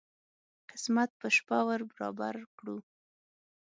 قسمت 0.69 1.09
په 1.19 1.27
شپه 1.35 1.59
ور 1.67 1.81
برابر 1.91 2.35
کړو. 2.57 2.77